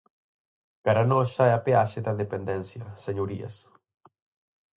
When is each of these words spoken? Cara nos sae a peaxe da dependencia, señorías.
Cara 0.87 1.03
nos 1.11 1.29
sae 1.35 1.51
a 1.55 1.63
peaxe 1.67 1.99
da 2.05 2.17
dependencia, 2.23 2.85
señorías. 3.05 3.55